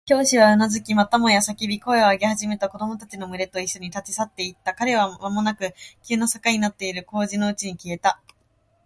[0.07, 4.73] 教師はうなずき、またもや叫び声を上げ始めた子供たちのむれといっしょに、立ち去っていった。
[4.73, 8.19] 彼らはまもなく急な坂になっている小路のうちに消えた。